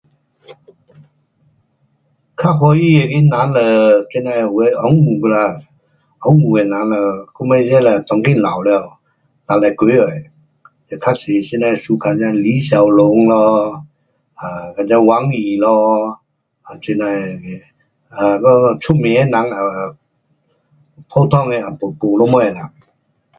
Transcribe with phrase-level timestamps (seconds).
[2.39, 3.59] 较欢喜的他人 um 就
[4.09, 5.59] 这那的，有的温故啦，
[6.25, 6.95] 温故的人呐，
[7.35, 8.97] 到尾这那当今老了，
[9.47, 10.31] 六十多岁会，嘞
[10.89, 11.13] 较多
[11.81, 13.85] suka 这那的李小龙咯
[14.41, 16.19] ，um 跟这王羽咯，
[16.81, 17.33] 这那的
[18.17, 19.51] um 咯出名的人跟
[21.09, 22.73] 普通的也没，没什么啦。